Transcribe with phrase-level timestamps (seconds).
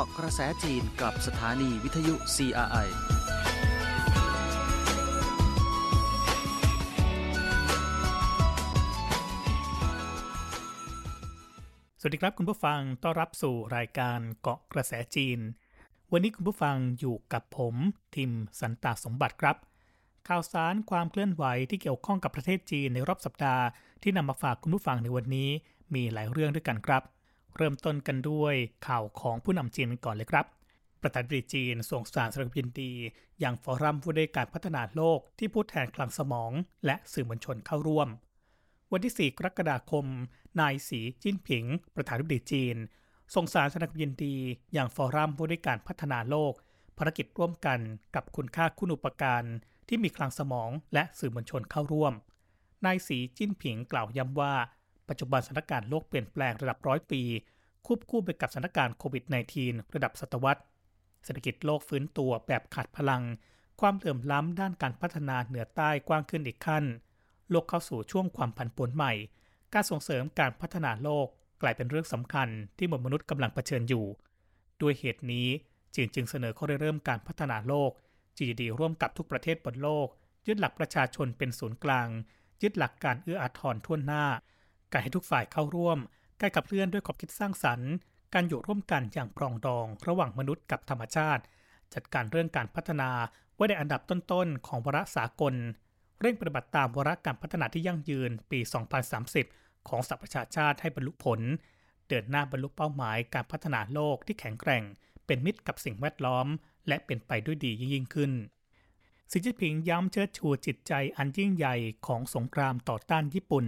[0.00, 2.88] าะกระแสจีนกับสถานีวิทยุ CRI
[12.00, 15.38] สวัสดีครับคุณผู้ฟังต้อนรับสู่รายการเกาะกระแสจีน
[16.12, 17.74] วันนี้คุณผู้ฟังอยู่กับผม
[18.16, 19.56] ทิมสันตาสมบัติครับ
[20.28, 23.64] ข่าวสารความเคลื่อนไหวที่เกี่ยวข้องกับประเทศจีนในรอบสัปดาห์
[24.02, 25.50] ที่นำมาฝากคุณผู้ฟังในวันนี้
[25.94, 27.02] มีหลายเรื่องด้วยกันครับ
[27.56, 28.54] เริ่มต้นกันด้วย
[28.86, 30.46] ข่าวของผู้นำจีนก่อนเลยครับ
[31.02, 32.92] ประธานาธิบดีจีนส่งสารสดงยินดี
[33.40, 36.52] อย่างฟอรัมผู้ได้การพัฒนาโลกที่พูดแทนคลังสมอง
[36.86, 38.08] และสื่อมวลชนเข้าร่วม
[38.92, 40.06] วันที่ 4 กรกฎาคม
[40.60, 42.76] นายสีจิ้นผิง ประธานาธิบดีจีน
[43.34, 44.36] ส่งสารแสดงยินดี
[44.72, 46.52] อย่างฟอรัมผู้ได้การพัฒนาโลก
[46.98, 47.78] ภารกิจร่วมกัน
[48.14, 49.44] กับคุณค่าคุณอุปการ
[49.88, 52.12] ที่มีคลังสมองและสื่อมวลชนเข้าร่วม
[52.84, 54.54] นายสีจิ้นผิงกล่าวย้ำว่า
[55.10, 57.22] ปัจจุบันสถานการณ์โลกเปลี่ยนแปลงระดับร้อยปี
[57.86, 59.24] ควบคู่ไปกับสถานการณ์โควิด
[59.58, 60.62] -19 ระดับศตวรรษ
[61.24, 63.22] เศรษฐกิจโลกฟื้นตัวแบบขาดพลัง
[63.80, 66.84] ความเหลื่อมล้ำด้านการพัฒนาเหนือใต้กว้างขึ้นอีกขั้น
[67.50, 69.12] โลกเข้าสู่ช่วงความผันผวนใหม่
[69.74, 71.26] การส่งเสริมการพัฒนาโลก
[71.62, 74.06] กลายเป็นเรื่องสำคัญที่มวลมนุษย์กำลังเผชิญอยู่
[74.80, 75.48] ด้วยเหตุนี้
[75.94, 77.90] จีนจึงเสนอข้อเริ่มการพัฒนาโลก
[78.36, 80.06] GDP ร่วมกับทุกประเทศบนโลก
[80.46, 82.08] ยึดหลักประชาชนเป็นศูนย์กลาง
[82.62, 84.24] ยึดหลักการเอื้ออาทรทั่วหน้า
[84.92, 85.98] การให้ทุกฝ่ายเข้าร่วม
[86.40, 87.90] การขับเคลื่อนด้วยขอบคิดสร้างสรรค์
[88.34, 91.42] การอยู่ร่วมกันอย่างปรองดอง ระหว่างมนุษย์กับธรรมชาติ
[91.94, 93.10] จัดการเรื่องการพัฒนา
[93.54, 95.54] ไว้ในอันดับต้นๆ ของวาระสากล
[96.20, 98.60] เร่งปฏิบัติตามวาระการพัฒนาที่ยั่งยืนปี
[99.24, 101.40] 2030 ของสหประชาชาติให้บรรลุผล
[102.08, 104.84] เดินหน้าบรรลุเป้าหมายการพัฒนาโลกที่แข็งแกร่ง
[105.26, 106.46] เป็นมิตรกับสิ่งแวดล้อม
[106.88, 108.32] และเป็นไปด้วยดียิ่งขึ้น
[109.30, 113.66] สีจิ้นผิงย้ำเชิดชูจิตใจอันยิ่งใหญ่ของสงครามต่อต้านญี่ปุ่น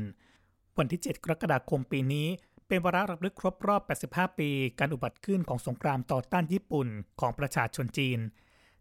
[0.79, 2.29] วันที่ 7 กรกฎาคมปีนี้
[2.69, 6.89] เป็นวาระรำลึกครบรอบ 85 ปี การอุบัติขึ้นของสงครามต่อต้านญี่ปุ่น
[7.21, 8.19] ของประชาชนจีน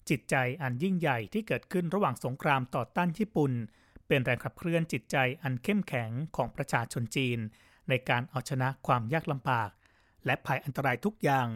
[0.10, 3.52] จิตใจอันยิ่งใหญ่ที่เกิดขึ้นระหว่างสงครามต่อต้านญี่ปุ่น
[4.08, 7.40] เป็นแรงขับเคลื่อนจิตใจอันเข้มแข็งของประชาชนจีน
[7.90, 9.70] ในการเอาชนะความยากลำบาก
[10.26, 11.48] และภัยอันตรายทุกอย่าง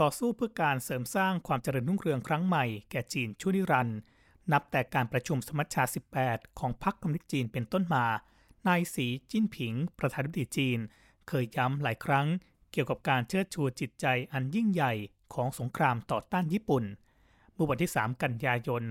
[0.00, 3.98] ต่อสู้เพื่อการเสริมสร้างความเจริญรุ่งเรืองครั้งใหม่แก่จีนชั่วนิรันดร์
[4.52, 5.84] นับแต่การประชุมสมัชชา
[6.20, 8.06] 18 ของพรรคคอมมิวนิสต์จีนเป็นต้นมา
[8.66, 10.78] นายสีจิ้นผิง ประธานาธิบดีจีน
[11.28, 12.26] เคยย้ำหลายครั้ง
[12.72, 14.92] เกี่ยวกับการเชิดชูจิตใจอันยิ่งใหญ่
[15.34, 16.84] ของสงครามต่อต้านญี่ปุ่น
[17.54, 18.82] เมื่อวันที่ 3 กันยายน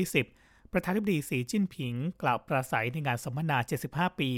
[0.00, 3.58] 2020 ประธานาธิบดีสีจิ้นผิง กล่าวปราศัยในงานสัมมนา
[3.88, 4.30] 75 ปี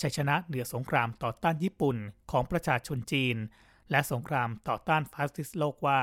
[0.00, 1.96] ชัยชนะเหนือสงครามต่อต้านญี่ปุ่น
[2.30, 3.36] ของประชาชนจีน
[3.90, 6.00] และสงครามต่อต้านฟาสซิสต์โลกว่า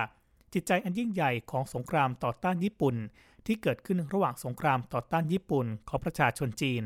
[0.54, 2.96] จิตใจอันยิ่งใหญ่ของสงครามต่อต้านญี่ปุ่น
[3.46, 6.84] ที่เกิดขึ้นระหว่างสงครามต่อต้านญี่ปุ่นของประชาชนจีน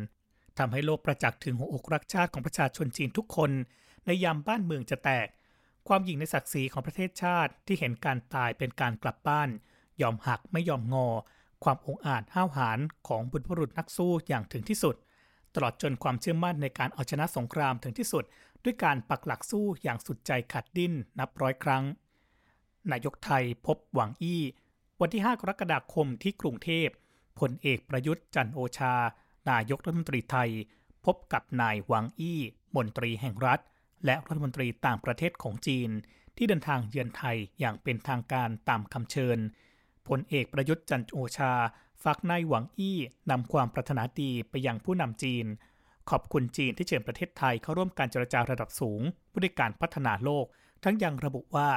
[0.58, 3.52] ทำให้โลกประจักษ์ถึงหัวอกรักชาติของประชาชนจีนทุกคน
[4.06, 5.28] ในยามบ้านเมืองจะแตก
[5.88, 9.50] ความหยิ่งในศักดิ์ศรีของประเทศชาติที่เห็นการตายเป็นการกลับบ้าน
[10.02, 11.08] ยอมหักไม่ยอมงอ
[11.64, 14.96] ความองอาจห้าวหาญของบุตรบุรุษนักสู้อย่างถึงที่สุด
[15.56, 18.24] ตลอดจนความเชื่อมั่นในการเอาชนะสงครามถึงที่สุด
[18.64, 21.84] ด้วยการปักหลักสู้อย่างสุดใจขัดดิ้นนับร้อยครั้ง
[22.92, 24.42] นายกไทยพบหวังอี้
[25.02, 26.88] วันที่ 5 กรกฎาคมที่กรุงเทพ
[27.40, 28.96] พลเอกประยุทธ์จันโอชา
[29.50, 30.50] นายกรัฐมนตรีไทย
[31.06, 32.40] พบกับนายหวังอี้
[32.76, 33.60] มนตรีแห่งรัฐ
[34.06, 35.90] และรัฐมนตรีต่างประเทศของจีน
[36.38, 39.38] ที่เดินทางเยือนไทยอย่างเป็นทางการตามคำเชิญ
[40.08, 41.54] พลเอกประยุทธ์จันโอชา
[42.04, 42.98] ฝากนายหวังอี้
[43.32, 45.46] นำความปรารถนาดีไปยังผู้นำจีน
[46.10, 50.46] ขอบคุณจีนที่เชิญประเทศไทยเข้าร่วมการเจรจาระดับสูงเพื่อการพัฒนาโลก
[50.84, 51.70] ทั้งยังระบุว่า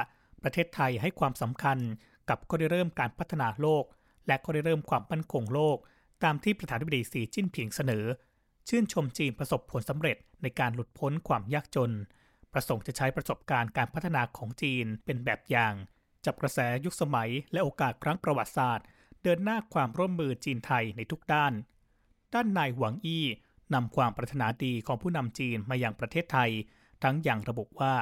[0.43, 1.77] ประเทศไทยให้ความสำคัญ
[2.29, 3.83] กับข้อได้เริ่มการพัฒนาโลก
[4.27, 5.77] และข้อได้เริ่มความมั่นคงโลก
[6.25, 8.05] ตามที่ประธานาธิบดีสีจิ้นผิงเสนอ
[8.69, 11.91] ชื่นชมจีนประสบผลสำเร็จในการหลุดพ้นความยากจน
[12.53, 15.73] ประสงค์จะใช้ประสบการณ์การพัฒนาของจีนเป็นแบบอย่าง
[16.25, 18.85] จับกระแสยุคสมัยและโอกาสครั้งประวัติศาสตร์
[19.23, 21.53] เดินหน้าความร่วมมือจีนไทยในทุกด้าน
[22.33, 23.25] ด้านนายหวังอี้
[23.73, 26.51] นำความปรารถนาดีของผู้นำจีนมาอย่างประเทศไทย
[27.03, 27.93] ทั้งอย่างระบุว่า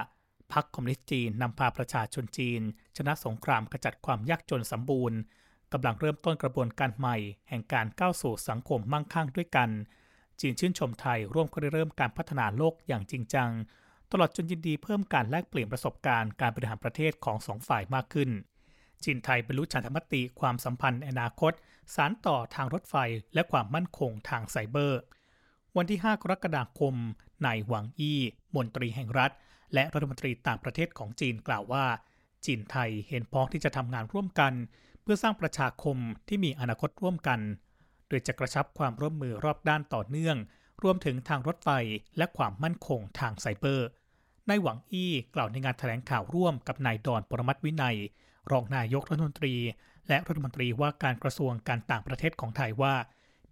[0.53, 2.61] พรรคคอมมิวนิสต์จีนนำพาประชาชนจีน
[2.97, 5.17] ชนะสงครามกระจัดความยากจนสมบูรณ์
[5.73, 7.17] กำลังเริ่มต้นกระบวนการใหม่
[7.49, 9.69] แห่งการก้าวสู่สังคมมั่งคั่งด้วยกัน
[10.39, 13.49] จีนชื่นชมไทยร่วมก็ได้เริ่มการพัฒนาโลกอย่างจริงจัง
[14.11, 18.29] ตลอดจนยินดีเพิ่มการแลกเปลี่ยนประสบการณ์การบริหารประเทศของสองฝ่ายมากขึ้น
[19.03, 21.53] จีนไทยบรรลุฉันทมติความสัมพันธ์อนาคต
[21.95, 22.95] สารต่อทางรถไฟ
[23.33, 25.01] และความมั่นคงทางไซเบอร์
[25.77, 26.95] วันที่ 5 กรกฎาคม
[27.45, 28.19] นายหวังอี้
[28.55, 29.31] มนตรีแห่งรัฐ
[29.73, 31.85] และรัฐมนตรีต่างประเทศของจีนกล่าวว่า
[32.45, 34.53] จีนไทยเห็นพ้องที่จะทำงานร่วมกัน
[35.03, 35.97] เพื่อสร้างประชาคม
[36.27, 37.39] ที่มีอนาคตร่วมกัน
[38.07, 40.37] โดยจะกระชับความร่วมมือรอบด้านต่อเนื่อง
[40.83, 41.69] รวมถึงทางรถไฟ
[42.17, 43.87] และความมั่นคงทางไซเบอร์
[44.49, 47.97] นายหวังอี้กล่าวในงานแถลงข่าวร่วมกับนายดอนปรมัตวินัย
[48.51, 49.55] รองนายกรัฐมนตรี
[50.07, 52.95] และรัฐมนตรีว่าการกระทรวงการต่างประเทศของไทยว่า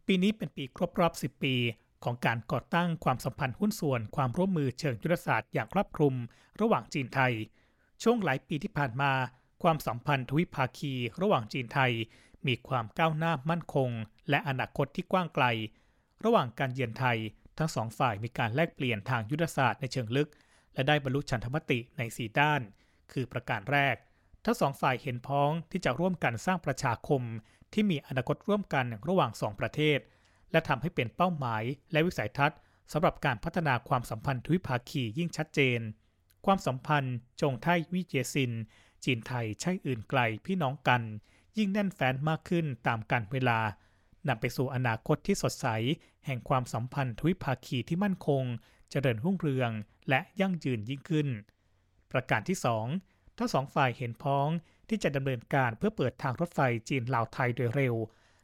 [0.08, 1.56] ปีนี้เป็นปีครบรอบ 10 ปี
[2.04, 6.14] ของการก่อตั้งความสัมพันธ์หุ้นส่วนความร่วมมือเชิงยุทธศาสตร์อย่างครอบคลุม
[6.62, 7.34] ระหว่างจีนไทย
[8.04, 9.12] ช่วงหลายปีที่ผ่านมา
[9.62, 11.92] ความสัมพันธ์ทวิภาคีระหว่างจีนไทย
[12.48, 13.90] มีความก้าวหน้ามั่นคง
[14.30, 15.46] และอนาคตที่กว้างไกล
[16.26, 17.18] ระหว่างการเยือนไทย
[17.58, 20.30] ทั้งสองฝ่ายมีการแลกเปลี่ยนทางยุทธศาสตร์ในเชิงลึก
[20.74, 22.62] และได้บรรลุฉันทมติในสีด้าน
[23.12, 23.96] คือประการแรก
[24.46, 27.22] ทั้งสองฝ่ายเห็นพ้องที่จะร่วมกันสร้างประชาคม
[27.74, 30.00] ที่มีอนาคตร่วมกันระหว่างสองประเทศ
[30.52, 32.60] และทำให้เป็นเป้าหมายและวิสัยทัศน์
[32.92, 35.80] สำหรับการพัฒนาความสัมพันธ์ทวิภาคียิ่งชัดเจน
[36.46, 38.52] ความสัมพันธ์中泰一家亲
[39.06, 41.02] จีนไทยใช่อื่นไกลพี่น้องกัน
[41.58, 43.60] ยิ่งแน่นแฟ้นมากขึ้นตามกาลเวลา
[44.28, 45.68] นำไปสู่อนาคตที่สดใส
[46.26, 48.44] แห่งความสัมพันธ์ทวิภาคีที่มั่นคง
[48.90, 49.72] เจริญรุ่งเรือง
[50.10, 51.28] และยั่งยืนยิ่งขึ้น
[52.12, 52.58] ประการที่
[52.98, 54.48] 2 ทั้งสองฝ่ายเห็นพ้อง
[54.90, 56.60] ที่จะดำเนินการเพื่อเปิดทางรถไฟ
[56.90, 57.96] จีนลาวไทยโดยเร็ว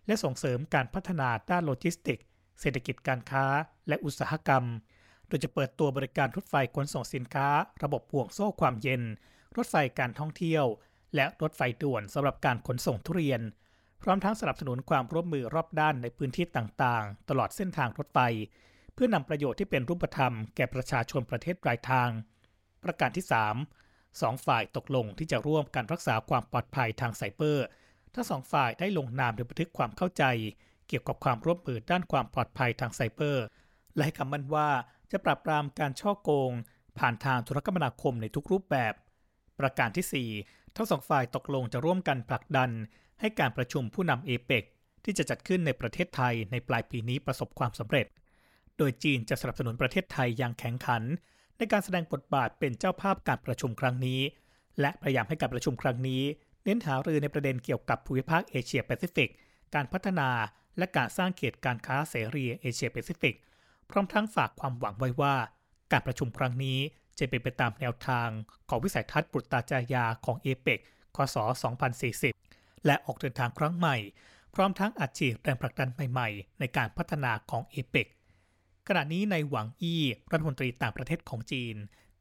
[0.06, 2.20] และส่งเสริมการพัฒนาด้านโลจิสติกส์
[2.60, 3.46] เศรษฐกิจการค้า
[3.88, 4.64] และอุตสาหกรรม
[5.28, 7.48] โดยจะเปิดตัวบริการรถไฟขนส่งสินค้า
[7.84, 9.04] ระบบห่วงโซ่ความเย็น
[9.58, 10.66] รถไฟการท่องเที่ยว
[11.16, 13.42] และรถไฟด่วนสำหรับการขนส่งทุเรียน
[14.02, 18.20] พร้อมทั้งสนับสนุนความร่วมมือรอบด้านในพื้นที่ต่างๆ ตลอดเส้นทางรถไฟ
[18.94, 22.10] เพื่อนำประโยชน์ที่เป็นรูปธรรมแก่ประชาชนประเทศปลายทาง
[22.84, 23.26] ประการที่
[23.72, 27.66] 3 สองฝ่ายตกลงที่จะร่วมกันรักษาความปลอดภัยทางไซเบอร์
[28.14, 30.24] ทั้งสองฝ่ายได้ลงนามในบันทึกความเข้าใจ
[30.88, 33.46] เกี่ยวกับความร่วมมือด้านความปลอดภัยทางไซเบอร์
[33.96, 34.70] และให้คำมั่นว่า
[35.12, 36.52] จะปราบปรามการช่อโกง
[37.00, 38.94] ผ่านทางธุรกรรมนาคมในทุกรูปแบบ
[39.60, 42.70] ประการที่ 4 ทั้งสองฝ่ายตกลงจะร่วมกันผลักดัน
[43.20, 44.64] ให้การประชุมผู้นำเอเปก
[45.04, 48.08] ที่จะจัดขึ้นในประเทศไทยในปลายปีนี้ประสบความสำเร็จ
[48.78, 51.04] โดยจีนจะสนับสนุนประเทศไทยอย่างแข็งขัน
[51.58, 54.22] ในการแสดงบทบาทเป็นเจ้าภาพการประชุมครั้งนี้
[54.82, 56.24] และพยายามให้การประชุมครั้งนี้
[56.64, 59.30] เน้นหารือในประเด็นเกี่ยวกับภูมิภาคเอเชียแปซิฟิก
[59.76, 60.30] การพัฒนา
[60.78, 63.36] และการสร้างเขตการค้าเสรีเอเชียแปซิฟิก
[63.90, 65.36] พร้อมทั้งฝากความหวังไว้ว่า
[65.92, 66.80] การประชุมครั้งนี้
[67.20, 68.30] จะเป็นไปตามแนวทาง
[68.70, 70.80] ของวิสัยทัศน์ปุตตาจายาของเอเปก
[71.16, 71.36] คศ
[72.12, 73.98] 2040 และออกเดินทางครั้งใหม่
[74.56, 78.08] พร้อมทั้งอัดฉีดแรงผลักดันใหม่ๆ ในการพัฒนาของเอเปก
[78.88, 81.76] ขณะนี้ในหวังอี้รัฐมนตรีต่างประเทศของจีน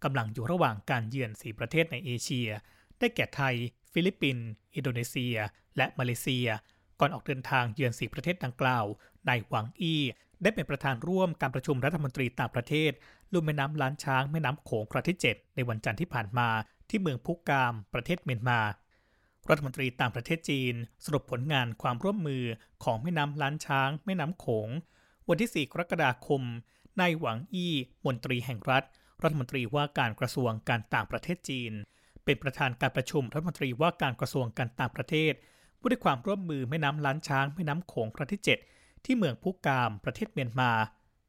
[0.05, 2.49] กำลังอยู่ระหว่างการเยือนสี่ประเทศในเอเชีย
[2.99, 3.55] ได้แก่ไทย
[3.93, 5.37] ฟิลิปปินส์อินโดนีเซีย
[5.77, 6.49] และมาเลเซีย
[7.01, 10.03] ก่อนออกเดินทางเยือนสี่ประเทศดังกล่าวนายหวังอี้
[10.43, 12.93] ได้เป็นประธานร่วมการประชุมรัฐมนตรีต่างประเทศ
[13.33, 16.49] ลุ่มแม่น้ำล้านช้างแม่น้ำโขงครั้งที่ 7 ในวันจันทร์ที่ผ่านมา
[16.89, 18.61] ที่เมืองพุกาม ประเทศเมียนมา
[19.49, 20.75] รัฐมนตรีต่างประเทศจีน
[21.05, 22.45] สรุปผลงานความร่วมมือ
[22.85, 24.69] ของแม่น้ำล้านช้าง แม่น้ำโขง
[25.29, 26.43] วันที่ 4 กรกฎาคม
[26.99, 27.75] ในหวังอี้
[28.07, 28.85] มนตรีแห่งรัฐ
[29.23, 31.73] รัฐมนตรีว่าการกระทรวงการต่างประเทศจีน
[32.25, 35.33] เป็นประธานการประชุมรัฐมนตรีว่าการกระทรวงการต่างประเทศ
[35.81, 38.43] ผู้ด้วยความร่วมมือแม่น้ำล้านช้างแม่น้ำโขงครั้งที่
[38.73, 40.71] 7 ที่เมืองพุกามประเทศเมียนมา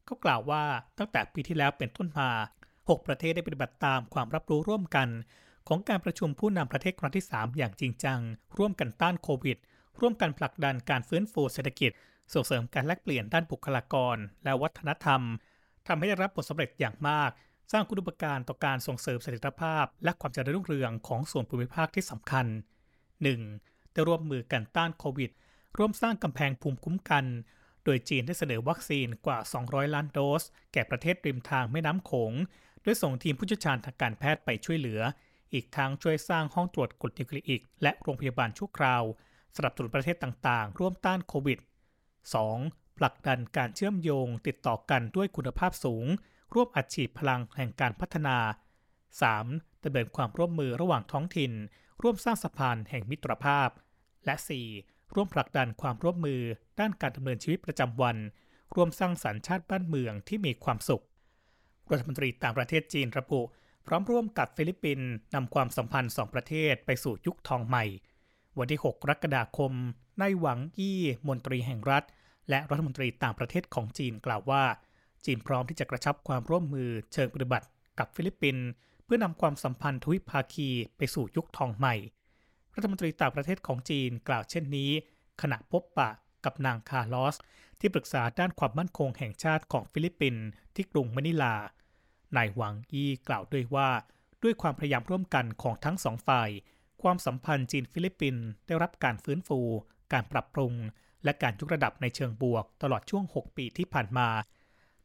[0.08, 0.64] เขากล่าวว่า
[0.98, 2.30] ตั้งแต่ปีที่แล้วเป็นต้นมา
[2.68, 5.08] 6 ประเทศได้ปฏิบัติตามความรับรู้ร่วมกัน
[5.68, 8.20] ของการประชุมผู้นำประเทศครั้งที่ 3 อย่างจริงจัง
[8.58, 9.58] ร่วมกันต้านโควิด
[10.00, 11.90] ร่วมกันผลักดันการฟื้นฟูเศรษฐกิจ
[12.34, 15.20] ส่งเสริมการแลกเปลี่ยนด้านบุคลากร และวัฒนธรรม
[15.86, 17.30] ทำให้ได้รับผลสำเร็จอย่างมาก
[17.72, 22.46] สร้างคุณูปการต่อการส่งเสริมเสถียรภาพ และความเจริญรุ่งเรืองของส่วนภูมิภาคที่สำคัญ
[23.20, 23.92] 1.
[23.92, 25.30] ได้ร่วมมือกันต้านโควิด
[25.78, 27.24] ร่วมสร้างกำแพงภูมิคุ้มกัน
[27.84, 32.32] โดยจีนได้เสนอวัคซีนกว่า 200 ล้านโดส แก่ประเทศริมทางแม่น้ำโขง
[32.82, 35.00] โดยส่งทีมผู้เชี่ยวชาญทางการแพทย์ไปช่วยเหลือ
[35.52, 39.02] อีกทั้งช่วยสร้างห้องตรวจกรดนิวคลีอิก และโรงพยาบาลชั่วคราว
[39.54, 41.58] สำหรับสนุนประเทศต่างๆ ร่วมต้านโควิด
[42.28, 42.98] 2.
[42.98, 46.06] ผลักดันการเชื่อมโยงติดต่อกันด้วยคุณภาพสูง
[46.54, 48.36] ร่วมอัดฉีดพลังแห่งการพัฒนา
[49.10, 49.84] 3.
[49.84, 51.52] ดำเนินความร่วมมือระหว่างท้องถิ่น
[52.02, 53.68] ร่วมสร้างสะพานแห่งมิตรภาพ
[54.26, 54.34] และ
[54.70, 54.97] 4.
[55.14, 56.40] ร่วมผลักดันความร่วมมือ
[56.80, 58.16] ด้านการดำเนินชีวิตประจำวัน
[58.74, 61.04] ร่วมสร้างสรรค์ชาติบ้านเมืองที่มีความสุข
[61.90, 63.40] รัฐมนตรีต่างประเทศจีนระบุ
[63.86, 67.84] พร้อมร่วมกับฟิลิปปินส์นำความสัมพันธ์สองประเทศไปสู่ยุคทองใหม่
[68.58, 70.98] วันที่ 6 กรกฎาคมนายหวังอี้
[71.28, 72.04] มนตรีแห่งรัฐ
[72.48, 74.62] และรัฐมนตรีต่างประเทศของจีนกล่าวว่า
[75.24, 77.66] จีนพร้อมที่จะกระชับความร่วมมือเชิงปฏิบัติ
[77.98, 78.66] กับฟิลิปปินส์
[79.04, 81.94] เพื่อนำความสัมพันธ์ทวิภาคีไปสู่ยุคทองใหม่
[82.78, 84.90] รัฐมนตรีต่างประเทศของจีนกล่าวเช่นนี้
[85.42, 86.10] ขณะพบปะ
[86.44, 87.36] กับนางคาร์ลอส
[87.80, 90.44] ที่ปรึกษาด้านความมั่นคงแห่งชาติของฟิลิปปินส์
[90.74, 91.54] ที่กรุงมะนิลา
[92.36, 93.88] นายหวังอี้กล่าวด้วยว่า
[94.42, 96.50] ด้วยความพยายามร่วมกันของทั้งสองฝ่าย
[97.02, 99.60] ความสัมพันธ์จีนฟิลิปปินส์ได้รับการฟื้นฟู
[100.12, 100.72] การปรับปรุง
[101.24, 104.28] และการยกระดับในเชิงบวกตลอดช่วง 6 ปีที่ผ่านมา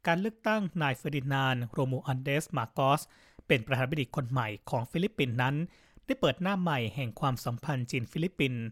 [0.07, 3.01] การเลือกตั้งนายเฟอร์ดินานด์ โรมูอัลเดซ มาร์กอส
[3.47, 5.55] เป็นประธานาธิบดีคนใหม่ของฟิลิปปินส์นั้น
[6.05, 8.63] ได้เปิดหน้าใหม่แห่งความสัมพันธ์จีนฟิลิปปินส์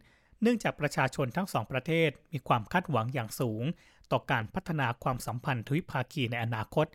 [0.42, 3.64] เนื่องจากประชาชนทั้งสองประเทศมีความคาดหวังอย่างสูง
[4.12, 6.86] ต่อการพัฒนาความสัมพันธ์ทวิภาคีในอนาคต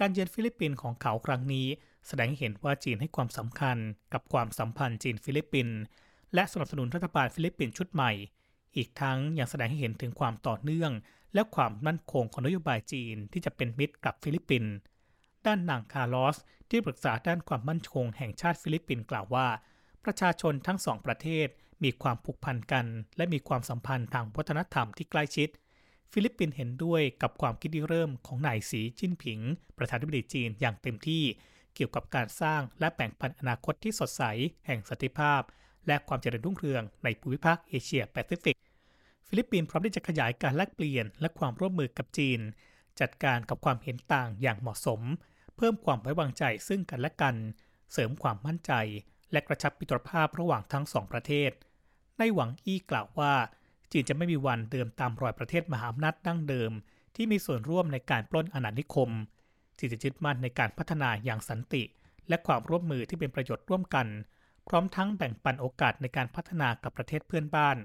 [0.00, 1.66] การเยือนฟิลิปปินส์ของเขาครั้งนี้
[2.08, 3.76] แสดงให้เห็นว่าจีนให้ความสำคัญ
[4.12, 5.76] กับความสัมพันธ์จีนฟิลิปปินส์
[6.34, 8.12] และสนับสนุนรัฐบาลฟิลิปปินส์ชุดใหม่
[8.76, 10.92] อีกทั้งยังแสดงให้เห็นถึงความต่อเนื่อง
[11.34, 14.72] และความมั่นคงของนโยบายจีนที่จะเป็นมิตรกับฟิลิปปินส์
[15.46, 16.36] ด้านนางคาร์ลอส
[16.70, 19.46] ที่ปรึกษาด้านความมั่นคงแห่งชาติฟิลิปปินส์กล่าวว่า
[20.06, 21.48] ประชาชนทั้งสองประเทศ
[21.84, 25.48] มีความผูกพันกัน และมีความสัมพันธ์ทางวัฒนธรรมที่ใกล้ชิด
[26.12, 29.40] ฟิลิปปินส์เห็นด้วยกับความคิดริเริ่มของนายสีจิ้นผิง
[29.78, 31.22] ประธานาธิบดีจีนอย่างเต็มที่
[31.74, 34.22] เกี่ยวกับการสร้างและแบ่งปันอนาคตที่สดใส
[34.66, 35.42] แห่งสันติภาพ
[35.86, 38.56] และความเจริญรุ่งเรืองในภูมิภาคเอเชียแปซิฟิก
[39.28, 42.40] ฟิลิปปินส์พร้อมที่จะขยายการแลกเปลี่ยนและความร่วมมือกับจีน
[43.00, 45.00] จัดการกับความเห็นต่างอย่างเหมาะสม
[45.56, 47.34] เพิ่มความไว้วางใจซึ่งกันและกัน
[47.92, 48.72] เสริมความมั่นใจ
[49.34, 51.50] และกระชับมิตรภาพระหว่างทั้งสองประเทศ
[52.18, 53.32] ในหวังอี้กล่าวว่า
[53.92, 56.72] จีนจะไม่มีวันเดิมตามรอยประเทศมหาอำนาจดั้งเดิม
[57.16, 59.10] ที่มีส่วนร่วมในการปล้นอาณานิคม
[59.78, 61.82] จีนจะยึดมั่นในการพัฒนาอย่างสันติ
[62.28, 64.06] และความร่วมมือที่เป็นประโยชน์ร่วมกัน
[64.68, 67.76] พร้อมทั้งแบ่งปันโอกาสในการพัฒนากับประเทศเพื่อนบ้าน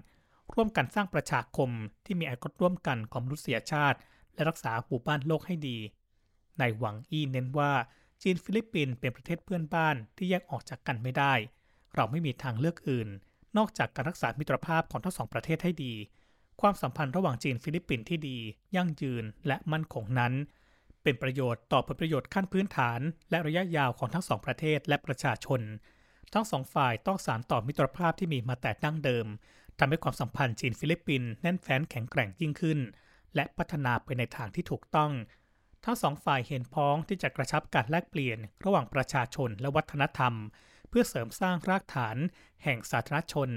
[0.53, 1.70] ร่วมกันสร้างประชาคม
[2.06, 3.98] ที่มีอนาคตร่วมกันของมนุษยชาติ
[4.34, 5.77] และรักษาหมู่บ้านโลกให้ดี
[6.60, 7.72] นายหวังอี้เน้นว่า
[8.22, 11.34] จีนฟิลิปปินส์เป็นประเทศเพื่อนบ้านที่แยกออกจากกันไม่ได้
[11.96, 13.10] เราไม่มีทางเลือกอื่น
[13.58, 15.94] นอกจากการรักษามิตรภาพของทั้งสองประเทศให้ดี
[16.62, 18.38] ความสัมพันธ์ระหว่างจีนฟิลิปปินส์ที่ดี
[18.76, 20.34] ยั่งยืนและมั่นคงนั้น
[21.04, 23.00] เป็นประโยชน์ต่อผลประโยชน์ขั้นพื้นฐาน
[23.30, 25.62] และระยะยาวของทั้งสองประเทศและประชาชน
[26.34, 29.28] ทั้งสองฝ่ายต้องสานต่อมิตรภาพที่มีมาแต่ดั้งเดิม
[29.80, 32.80] ทำให้ความสัมพันธ์จีนฟิลิปปินส์แน่นแฟ้นแข็งแกร่งยิ่งขึ้น
[33.36, 35.12] และพัฒนาไปในทางที่ถูกต้อง
[35.86, 40.33] ทั้งสองฝ่ายเห็นพ้องที่จะกระชับการแลกเปลี่ยนระหว่างประชาชนและวัฒนธรรม
[40.89, 42.17] เพื่อเสริมสร้างรากฐาน
[42.63, 43.50] แห่งสาธารณชน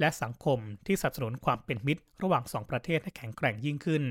[0.00, 4.04] และสังคมที่สนับสนุนความเป็นมิตร ระหว่างสองประเทศให้แข็งแกร่งยิ่งขึ้น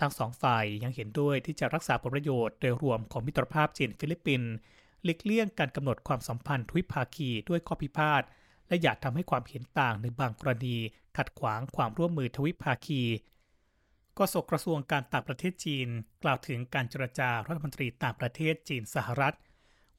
[0.00, 4.50] ทั้งสองฝ่ายยังเห็นด้วยที่จะรักษาผลประโยชน์โดยรวมของมิตรภาพจีนฟิลิปปินส์
[5.04, 8.22] หลีกเลี่ยงการกำหนดความสัมพันธ์ทวิภาคีด้วยข้อพิพาท
[8.68, 10.76] และอย่าทำให้ความเห็นต่างในบางกรณี
[11.16, 13.02] ขัดขวางความร่วมมือทวิภาคี
[14.18, 15.88] กสกระทรวงการต่างประเทศจีน
[16.22, 19.36] กล่าวถึงการเจรจารัฐมนตรีต่างประเทศจีนสหรัฐ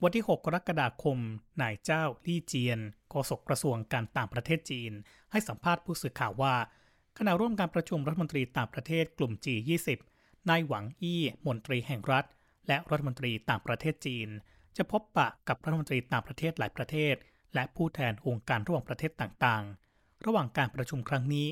[0.03, 1.17] วันที่ 6 กรกฎาคม
[1.61, 2.79] นายเจ้าลี่เจียน
[3.09, 4.91] โฆษกกระทรวงการต่างประเทศจีน
[5.31, 6.55] ให้สัมภาษณ์ผู้สื่อข่าวว่า
[7.17, 9.89] ขณะร่วมการประชุมรัฐมนตรีต่างประเทศกลุ่ม G20
[10.49, 12.25] นายหวังอี้มนตรีแห่งรัฐ
[12.67, 14.29] และรัฐมนตรีต่างประเทศจีน
[14.77, 17.15] จะพบปะกับรัฐมนตรีต่างประเทศหลายประเทศ
[17.53, 21.47] และผู้แทนองค์การระหว่างประเทศต่างๆ ระหว่างการประชุมครั้งนี้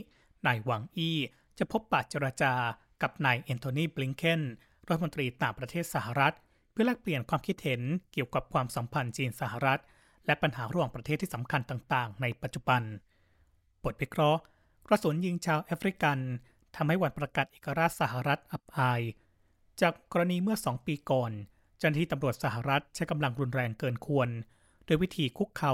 [0.45, 1.17] นายหวังอี้
[1.59, 2.53] จะพบปะเจรจา
[3.01, 4.41] กับนายแอนโทนีบลิงเคน
[4.87, 6.35] รัฐมนตรีต่างประเทศสหรัฐ
[6.71, 7.81] เพื่อแลกเปลี่ยนความคิดเห็น
[8.13, 9.81] เกี่ยวกับความสัมพันธ์จีนสหรัฐ
[10.25, 12.81] และปัญหาระหว่างประเทศที่สำคัญต่างๆ ในปัจจุบัน
[13.83, 14.41] บทวิเคราะห์
[14.87, 16.19] กระสุนยิงชาวแอฟริกัน
[16.75, 19.01] ทำให้วันประกาศเอกราชสหรัฐอับอาย
[19.81, 21.31] จากกรณีเมื่อสองปีก่อน
[21.77, 24.29] เจ้าหน้าที่ตำรวจสหรัฐใช้กำลังรุนแรงเกินควร
[24.85, 25.73] โดยวิธีคุกเขา่า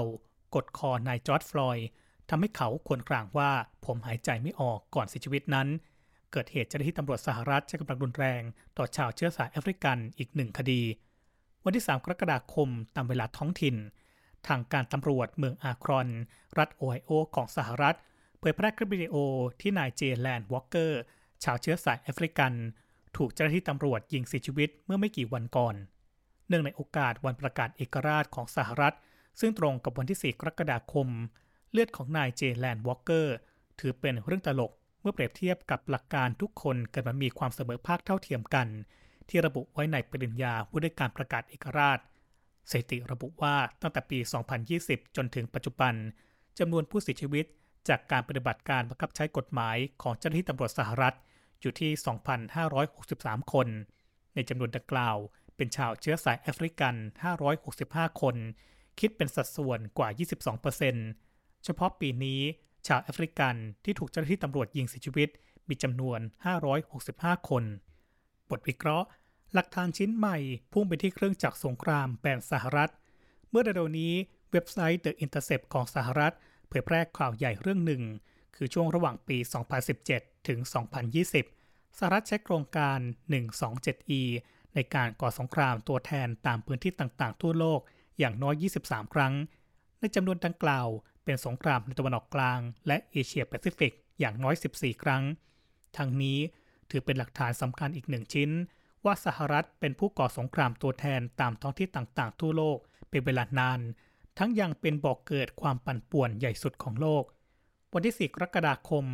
[0.54, 1.86] กดคอนายจอร์ดฟลอยด์
[2.30, 3.50] ทำให้เขาครวญครางว่า
[3.86, 5.68] ผมหายใจไม่ออกก่อนเสียชีวิตนั้น
[6.32, 8.42] เกิดเหตุเจ้าหน้าที่ตำรวจสหรัฐใช้กำลังรุนแรง
[8.76, 10.82] ต่อชาวเชื้อสายแอฟริกันอีกหนึ่งคดี
[11.64, 13.76] วันที่ 3 กรกฎาคมตามเวลาท้องถิ่น
[14.46, 16.08] ทางการตำรวจเมืองอาครอน
[16.58, 17.96] รัฐโอไฮโอของสหรัฐ
[18.38, 19.14] เผยแพร่คลิปวิดีโอ
[19.60, 21.00] ที่นายเจแลนด์วอล์กเกอร์
[21.44, 22.52] ชาวเชื้อสายแอฟริกัน
[23.16, 25.74] ถูกเจ้าหน้าที่ตำรวจยิงเสียชีวิตเมื่อไม่กี่วันก่อน
[26.48, 28.94] เนื่องในโอกาสวันประกาศเอกราชของสหรัฐ
[29.40, 31.08] ซึ่งตรงกับวันที่ 4 กรกฎาคม
[31.72, 33.36] เลือดของนายเจแลนด์ วอล์กเกอร์
[33.80, 38.66] ถือเป็นเรื่องตลกเมื่อเปรียบเทียบกับหลักการทุกคนเกิดมามีความเสมอภาคเท่าเทียมกัน
[39.28, 41.98] ที่ระบุไว้ในปฏิญญาว่าด้วยการประกาศเอกราช
[42.70, 44.18] สถิติระบุว่าตั้งแต่ปี
[44.66, 45.94] 2020 จนถึงปัจจุบัน
[46.58, 47.46] จำนวนผู้เสียชีวิต
[47.88, 51.16] จากการปฏิบัติการบังคับใช้กฎหมายของเจ้าหน้าที่ตำรวจสหรัฐ
[51.60, 51.90] อยู่ที่
[52.72, 53.68] 2,563 คน
[54.34, 55.16] ในจำนวนดังกล่าว
[55.56, 56.94] เป็นชาวเชื้อสายแอฟริกัน
[57.58, 58.36] 565 คน
[59.00, 60.08] คิดเป็นสัดส่วนกว่า
[60.54, 62.40] 22%เเฉพาะปีนี้
[62.86, 65.28] ชาวแอฟริกันที่ถูกเจ้าหน้าที่ตำรวจยิงเสียชีวิต
[65.68, 66.20] มีจำนวน
[66.84, 67.64] 565 คน
[68.50, 69.06] บทวิเคราะห์
[69.54, 70.36] หลักฐานชิ้นใหม่
[70.72, 72.90] พุ่งไปที่เครื่องจักรสงครามแบนสหรัฐ
[73.50, 74.12] เมื่อเร็วนี้
[74.52, 76.34] เว็บไซต์ The Intercept ของสหรัฐ
[76.68, 78.02] เผยแพร่ข่าวใหญ่เรื่องหนึ่ง
[78.56, 79.38] คือช่วงระหว่างปี
[79.92, 80.58] 2017 ถึง
[81.28, 82.98] 2020 สหรัฐใช้โครงการ
[83.32, 84.22] 127E
[84.74, 87.80] ในการก่อสงครามตัวแทนตามพื้นที่ต่างๆ ทั่วโลก
[88.18, 88.54] อย่างน้อย
[88.86, 89.34] 23 ครั้ง
[90.00, 90.88] ในจำนวนดังกล่าว
[91.30, 95.22] เป็นสงครามในตะวันออกกลาง และเอเชียแปซิฟิกอย่างน้อย 14 ครั้ง
[95.96, 96.38] ทั้งนี้
[96.90, 98.50] ถือเป็นหลักฐานสำคัญอีกหนึ่งชิ้น
[99.04, 102.78] ว่าสหรัฐเป็นผู้ก่อสงครามตัวแทนตามท้องที่ต่างๆ ทั่วโลก
[103.10, 103.80] เป็นเวลานาน
[104.38, 107.24] ทั้งยังเป็นบอกเกิดความปั่นป่วนใหญ่สุดของโลก
[107.92, 109.04] วันที่ 4 กรกฎาคม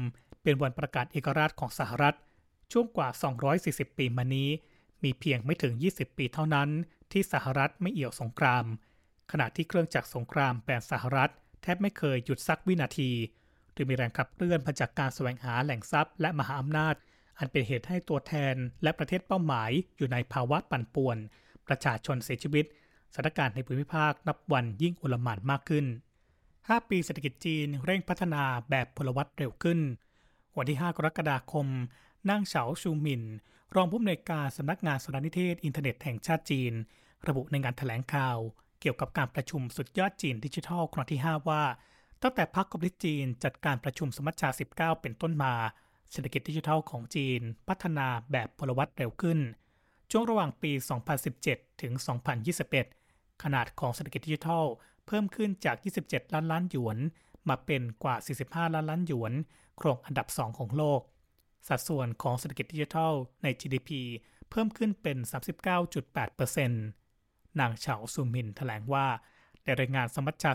[0.43, 2.17] เป็นวันประกาศเอกราชของสหรัฐ
[2.73, 3.09] ช่วงกว่า
[3.55, 4.51] 240 ปีมานี้
[5.03, 6.69] มีเพียงไม่ถึง 20 ปีเท่านั้น
[7.13, 8.65] ที่สหรัฐไม่เอี่ยวสงคราม
[9.33, 11.33] ขณะที่เครื่องจักรสงครามแปนสหรัฐ
[11.67, 13.11] ทบไม่เคยหยุดสักวินาที
[13.73, 16.95] โดยมีแรงขับเคลื่อนมาจากการแสวงหาแหล่งทรัพย์และมหาอำนาจ
[17.39, 21.19] อันเป็นเหตุให้ตัวแทนและประเทศเป้าหมายอยู่ในภาวะปั่นป่วน
[21.69, 22.65] ประชาชนเสียชีวิต
[23.15, 25.87] สถานการณ์ในภูมิภาคนับวันยิ่งอุลหม่านมากขึ้น
[26.37, 29.81] 5 ปีเศรษฐกิจจีนเร่งพัฒนาแบบพลวัตเร็วขึ้น
[30.57, 31.67] วันที่ 5 กรกฎาคม
[32.31, 33.23] นั่งเฉาชูหมิน
[33.75, 36.73] รองผู้อำนวยการสำนักงานสารนิเทศอินเทอร์เน็ตแห่งชาติจีน
[37.29, 38.39] ระบุในงานถแถลงข่าว
[38.89, 41.63] กี่ยวกับการประชุมสุดยอดจีนดิจิทัลครั้งที่ 5 ว่า
[42.23, 45.53] ตั้งแต่พรรคคอมมิวนิสต์จีนจัดการประชุมสมัชชา 19 เป็นต้นมา
[46.11, 49.39] เศรษฐกิจดิจิทัลของจีน พัฒนาแบบพลวัตเร็วขึ้น
[50.11, 50.73] ช่วงระหว่างปี
[51.27, 51.93] 2017 ถึง
[52.69, 54.65] 2021 ขนาดของเศรษฐกิจดิจิทัล
[55.07, 56.97] เพิ่มขึ้นจาก 27 ล้านล้านหยวน
[57.49, 58.17] มาเป็นกว่า
[58.47, 59.33] 45 ล้านล้านหยวน
[59.81, 61.01] ครองอันดับ 2 ของโลก
[61.69, 63.13] สัดส่วนของเศรษฐกิจดิจิทัล
[63.43, 63.91] ใน GDP
[64.51, 67.06] เพิ่มขึ้นเป็น 39.8%
[67.61, 69.07] นางเฉาซูมินแถลงว่า
[69.65, 70.51] ในรายงานสมัชชา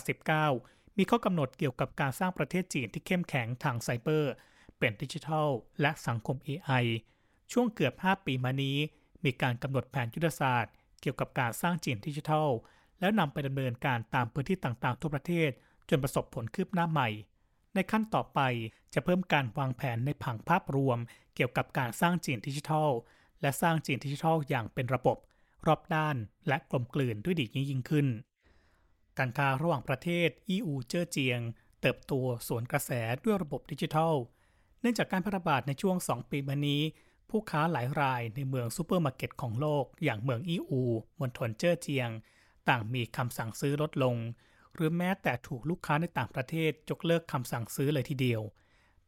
[0.48, 4.34] 19 มีข้อกำหนดเกี่ยวกับการสร้างประเทศจีนที่เข้มแข็งทางไซเบอร์
[4.80, 5.50] เป็นดิจิทัล
[5.82, 6.86] และสังคม AI
[7.52, 8.78] ช่วงเกือบ 5 ปีมานี้
[9.24, 12.50] มีการกำหนดแผนยุทธศาสตร์ เกี่ยวกับการสร้างจีนดิจิทัล
[13.00, 15.50] แล้วนำไปดำเนินการตามพื้นที่ต่างๆ ทั่วประเทศ
[15.90, 17.10] จนประสบผลคืบหน้าใหม่
[17.74, 18.40] ในขั้นต่อไป
[18.94, 20.98] จะเพิ่มการวางแผนในผังภาพรวม
[21.36, 22.90] เกี่ยวกับการสร้างจีนดิจิทัล
[23.42, 25.18] และสร้างจีนดิจิทัลอย่างเป็นระบบ
[25.68, 26.16] รอบด้าน
[26.48, 28.08] และกลมกลืนด้วยดียิ่งขึ้น
[29.18, 31.40] การค้าระหว่างประเทศ อี้อู เจ้อเจียง
[31.82, 32.14] เติบโต
[32.48, 32.92] สวนกระแส
[33.24, 34.14] ด้วยระบบดิจิทัล
[34.82, 36.82] เนื่องจากการแพร่ระบาดในช่วง 2 ปีมานี้
[37.30, 40.82] ผู้ค้าหลายรายในเมืองซูเปอร์มาร์เก็ตของโลก อย่างเมืองอี้อู
[41.20, 42.10] มณฑลเจ้อเจียง
[42.70, 44.16] ต่างมีคำสั่งซื้อลดลง
[44.74, 48.42] หรือแม้แต่ถูกลูกค้าในต่างประเทศยกเลิกคำสั่งซื้อเลยทีเดียว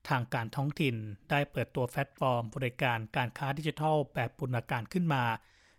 [0.10, 0.96] ทางการท้องถิ่น
[1.30, 5.24] ได้เปิดตัวแพลตฟอร์มบริการการค้าดิจิทัลแบบบูรณาการขึ้นมา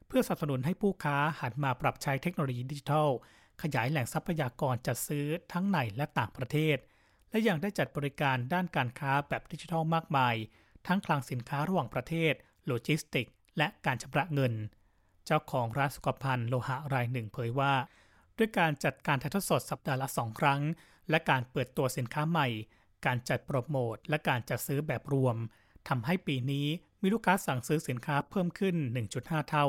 [0.06, 3.10] เพื่อสนับสนุนให้ผู้ค้าหันมาปรับใช้เทคโนโลยีดิจิทัล
[3.62, 6.76] ขยายแหล่งทรัพยากรจัดซื้อทั้งในและต่างประเทศ
[7.30, 10.34] และยังได้จัดบริการด้านการค้าแบบดิจิทัลมากมาย
[10.86, 12.32] ทั้งคลังสินค้าระหว่างประเทศ
[12.66, 13.26] โลจิสติก
[13.58, 14.54] และการชำระเงิน
[15.26, 17.74] เจ้าของร้านสุขภัณฑ์โลหะรายหนึ่งเผยว่า
[18.38, 20.60] ด้วยการจัดการถ่ายทอดสดสัปดาห์ละสองครั้ง
[21.10, 22.48] และการเปิดตัวสินค้าใหม่
[23.06, 25.36] การจัดโปรโมทและการจัดซื้อแบบรวม
[25.88, 26.66] ทำให้ปีนี้
[27.02, 28.76] มีลูกค้าสั่งซื้อสินค้าเพิ่มขึ้น
[29.12, 29.66] 1.5 เท่า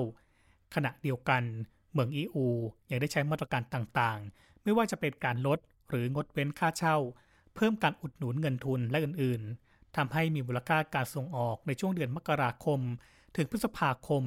[0.75, 1.43] ขณะเดียวกัน
[1.91, 2.47] เมืองอีอู
[2.89, 6.97] ยังได้ใช้มาตรการต่างๆ ไม่ว่าจะเป็นการลดหรืองดเว้นค่าเช่า
[7.55, 12.79] เพิ่มการอุดหนุนเงินทุนและอื่นๆทำให้มีมูลค่าการส่งออกในช่วงเดือนมกราคม
[13.35, 14.23] ถึงพฤษภาคม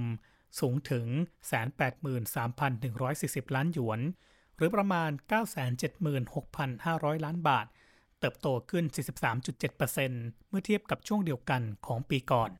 [0.61, 1.07] สูงถึง
[2.07, 4.01] 183,140 ล้านหยวน
[4.57, 5.11] หรือประมาณ
[5.98, 7.66] 976,500 ล้านบาท
[8.20, 8.85] เติบโตขึ้น
[9.46, 12.51] 43.7%เมื่อเทียบกับช่วงเดียวกันของปีก่อน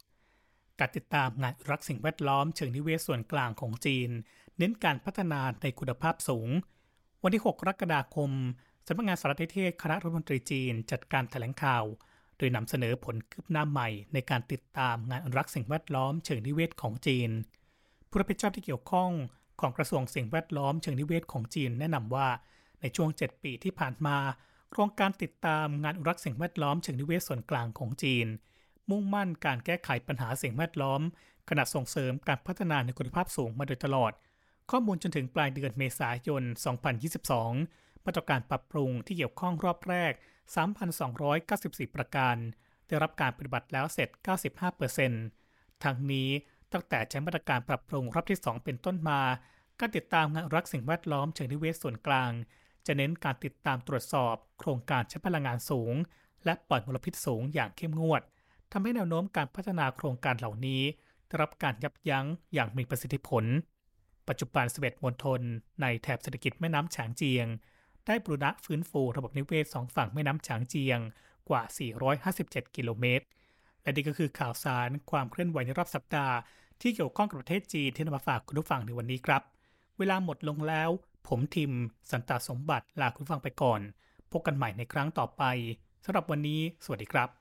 [0.81, 4.11] การติดตามงานรักสิ่งแวดล้อมเชิงนิเวศส่วนกลางของจีน
[4.59, 6.49] เน้นการพัฒนาในคุณภาพสูง
[7.23, 8.31] วันที่ 6 กรกฎาคม
[8.87, 11.85] สำนักงานสารนิเทศคณะรัฐมนตรีจีนจัดการแถลงข่าว
[12.39, 17.31] โดยนำเสนอผลคืบหน้าใหม่ในการติดตามงานอนุรักสิ่งแวดล้อมเชิงนิเวศของจีน
[18.09, 19.11] ผู้รับผิดชอบที่เกี่ยวข้อง
[19.61, 22.29] ของกระทรวงสิ่งแวดล้อมเชิงนิเวศของจีนแนะนำว่า
[22.81, 24.17] ในช่วง 7 ปีที่ผ่านมา
[24.71, 28.27] โครงการติดตามงานอนุรักสิ่งแวดล้อมเชิงนิเวศส่วนกลางของจีน
[28.91, 31.01] มุ่งมั่นการแก้ไขปัญหาสิ่งแวดล้อม
[31.49, 34.13] ขณะส่งเสริมการพัฒนาในคุณภาพสูงมาโดยตลอด
[34.71, 36.43] ข้อมูลจนถึงปลายเดือนเมษายน
[37.25, 40.13] 2022 มาตรการปรับปรุงที่เกี่ยวข้องรอบแรก
[41.29, 42.37] 3,294 ประการ
[42.87, 44.09] ได้รับการปฏิบัติแล้วเสร็จ
[44.97, 46.29] 95%ทั้งนี้
[46.73, 49.21] ตั้งแต่ใช้มาตรการปรับปรุงรอบที่ 2 เป็นต้นมา
[49.81, 52.31] การติดตามงานรักสิ่งแวดล้อมเชิงนิเวศส่วนกลาง
[52.87, 55.95] จะเน้นการติดตามตรวจสอบ โครงการใช้พลังงานสูง
[56.45, 58.23] และปล่อยมลพิษสูงอย่างเข้มงวด
[58.73, 60.83] ทำให้แนวโน้มการพัฒนาโครงการเหล่านี้
[61.27, 63.45] ได้รับการยับยั้งอย่างมีประสิทธิผล
[64.29, 65.41] ปัจจุบัน11มณฑล
[65.83, 67.47] ในแถบเศรษฐกิจแม่น้ำฉางเจียง
[68.07, 70.99] ได้ปรุณะฟื้นฟูระบบนิเวศสองฝั่งแม่น้ำฉางเจียง
[71.49, 71.63] กว่า
[72.19, 73.25] 457 กิโลเมตร
[73.83, 76.37] และนี่ก็คือข่าวสารความเคลื่อนไหวในรอบสัปดาห์
[76.81, 79.43] ที่เกี่ยวข้องกับประเทศจีนที่นำมาฝากคุณผู้ฟังในวันนี้ครับ
[79.99, 80.91] เวลาหมดลงแล้ว
[81.29, 81.73] ผมทิม
[82.11, 83.81] สันตาสมบัติลาคุณฟังไปก่อน
[84.33, 85.43] พบกันใหม่ในครั้งต่อไป
[86.05, 87.39] สำหรับวันนี้ สวัสดีครับ